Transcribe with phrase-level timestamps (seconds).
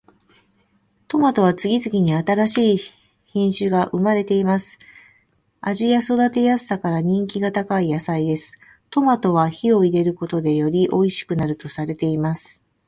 [1.07, 2.77] トマトは次々に新しい
[3.27, 4.79] 品種が生まれています。
[5.59, 8.55] 味や育てやすさから人気が高い野菜です。
[8.89, 12.63] トマトは火を入れることでよりおいしくなるとされています。